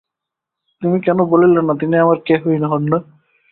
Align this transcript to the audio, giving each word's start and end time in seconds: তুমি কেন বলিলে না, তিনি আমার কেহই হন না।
তুমি 0.81 0.97
কেন 1.01 1.19
বলিলে 1.31 1.61
না, 1.61 1.73
তিনি 1.81 1.95
আমার 1.97 2.17
কেহই 2.27 2.57
হন 2.71 2.83
না। 2.91 2.97